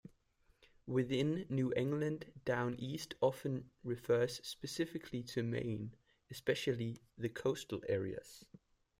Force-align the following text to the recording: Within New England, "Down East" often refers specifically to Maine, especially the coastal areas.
Within 0.87 1.45
New 1.47 1.71
England, 1.75 2.25
"Down 2.43 2.73
East" 2.79 3.13
often 3.21 3.69
refers 3.83 4.41
specifically 4.43 5.21
to 5.21 5.43
Maine, 5.43 5.93
especially 6.31 6.97
the 7.19 7.29
coastal 7.29 7.83
areas. 7.87 8.43